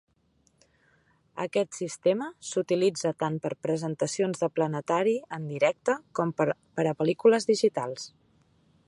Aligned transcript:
Aquest 1.43 1.77
sistema 1.79 2.29
s'utilitza 2.51 3.13
tant 3.25 3.37
per 3.45 3.51
presentacions 3.67 4.43
de 4.45 4.49
planetari 4.57 5.15
en 5.41 5.47
directe 5.53 5.99
com 6.21 6.33
per 6.41 6.51
a 6.57 6.99
pel·lícules 7.03 7.51
digitals. 7.55 8.13